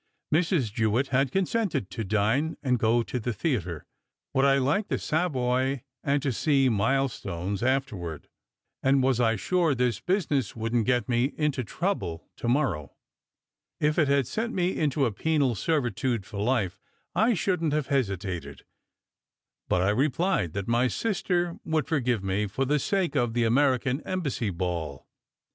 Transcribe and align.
Mrs. 0.33 0.73
Jewitt 0.73 1.09
had 1.09 1.31
consented 1.31 1.91
to 1.91 2.03
dine 2.03 2.57
and 2.63 2.79
go 2.79 3.03
to 3.03 3.19
the 3.19 3.31
theatre. 3.33 3.85
Would 4.33 4.45
I 4.45 4.57
like 4.57 4.87
the 4.87 4.97
Savoy, 4.97 5.83
and 6.03 6.23
to 6.23 6.31
see 6.31 6.69
"Milestones" 6.69 7.61
after 7.61 7.95
ward? 7.95 8.27
And 8.81 9.03
was 9.03 9.19
I 9.19 9.35
sure 9.35 9.75
this 9.75 9.99
business 9.99 10.55
wouldn 10.55 10.79
t 10.85 10.87
get 10.87 11.07
me 11.07 11.25
in 11.25 11.51
to 11.51 11.63
trouble 11.63 12.27
to 12.37 12.47
morrow? 12.47 12.95
If 13.79 13.99
it 13.99 14.07
had 14.07 14.25
sent 14.25 14.55
me 14.55 14.75
into 14.75 15.07
penal 15.11 15.53
servitude 15.53 16.25
for 16.25 16.39
life, 16.39 16.79
I 17.13 17.35
shouldn 17.35 17.69
t 17.69 17.75
have 17.75 17.85
hesitated; 17.89 18.65
but 19.69 19.83
I 19.83 19.89
replied 19.89 20.53
that 20.53 20.67
my 20.67 20.87
sister 20.87 21.59
would 21.63 21.85
forgive 21.87 22.21
30 22.21 22.21
SECRET 22.21 22.33
HISTORY 22.33 22.45
me 22.45 22.47
for 22.47 22.65
the 22.65 22.79
sake 22.79 23.15
of 23.15 23.33
the 23.35 23.43
American 23.43 24.01
Embassy 24.01 24.49
ball. 24.49 25.05